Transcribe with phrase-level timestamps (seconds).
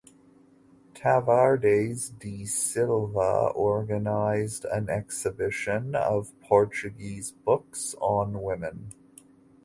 [0.95, 8.93] Tavares da Silva organized an Exhibition of Portuguese Books on Women.